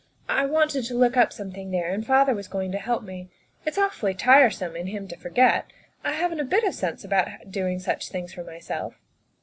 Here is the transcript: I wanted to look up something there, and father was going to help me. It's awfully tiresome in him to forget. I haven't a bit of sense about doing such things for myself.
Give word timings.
I 0.27 0.47
wanted 0.47 0.85
to 0.85 0.95
look 0.97 1.15
up 1.15 1.31
something 1.31 1.69
there, 1.69 1.93
and 1.93 2.03
father 2.03 2.33
was 2.33 2.47
going 2.47 2.71
to 2.71 2.79
help 2.79 3.03
me. 3.03 3.29
It's 3.67 3.77
awfully 3.77 4.15
tiresome 4.15 4.75
in 4.75 4.87
him 4.87 5.07
to 5.09 5.15
forget. 5.15 5.67
I 6.03 6.13
haven't 6.13 6.39
a 6.39 6.43
bit 6.43 6.63
of 6.63 6.73
sense 6.73 7.03
about 7.03 7.27
doing 7.51 7.77
such 7.77 8.09
things 8.09 8.33
for 8.33 8.43
myself. 8.43 8.95